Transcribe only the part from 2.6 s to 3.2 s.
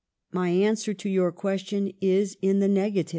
nega tive."